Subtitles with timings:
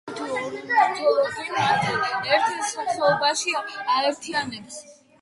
[0.19, 3.57] ზოგიერთი ორნითოლოგი მათ ერთ სახეობაში
[3.99, 4.85] აერთიანებს.